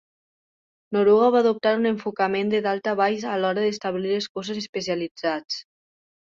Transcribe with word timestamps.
Noruega 0.95 1.27
va 1.35 1.41
adoptar 1.43 1.73
un 1.79 1.85
enfocament 1.89 2.49
de 2.53 2.61
dalt 2.69 2.89
a 2.93 2.95
baix 3.01 3.27
a 3.33 3.37
l'hora 3.43 3.67
d'establir 3.67 4.17
els 4.17 4.29
Cossos 4.39 4.63
Especialitzats. 4.65 5.61